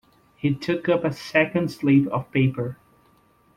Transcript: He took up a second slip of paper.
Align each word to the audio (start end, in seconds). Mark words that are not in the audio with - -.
He 0.35 0.55
took 0.55 0.89
up 0.89 1.03
a 1.03 1.13
second 1.13 1.69
slip 1.69 2.07
of 2.07 2.31
paper. 2.31 2.79